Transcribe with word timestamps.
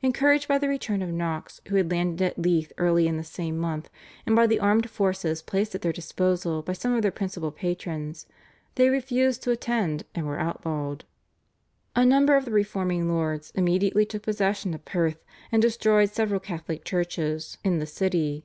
Encouraged 0.00 0.46
by 0.46 0.58
the 0.58 0.68
return 0.68 1.02
of 1.02 1.10
Knox 1.10 1.60
who 1.66 1.74
had 1.74 1.90
landed 1.90 2.24
at 2.24 2.38
Leith 2.38 2.72
early 2.78 3.08
in 3.08 3.16
the 3.16 3.24
same 3.24 3.58
month, 3.58 3.90
and 4.24 4.36
by 4.36 4.46
the 4.46 4.60
armed 4.60 4.88
forces 4.88 5.42
placed 5.42 5.74
at 5.74 5.82
their 5.82 5.92
disposal 5.92 6.62
by 6.62 6.72
some 6.72 6.92
of 6.92 7.02
their 7.02 7.10
principal 7.10 7.50
patrons, 7.50 8.26
they 8.76 8.88
refused 8.88 9.42
to 9.42 9.50
attend 9.50 10.04
and 10.14 10.24
were 10.24 10.38
outlawed. 10.38 11.04
A 11.96 12.06
number 12.06 12.36
of 12.36 12.44
the 12.44 12.52
reforming 12.52 13.08
lords 13.08 13.50
immediately 13.56 14.06
took 14.06 14.22
possession 14.22 14.72
of 14.72 14.84
Perth, 14.84 15.24
and 15.50 15.60
destroyed 15.62 16.10
several 16.10 16.38
Catholic 16.38 16.84
churches 16.84 17.58
in 17.64 17.80
the 17.80 17.86
city. 17.86 18.44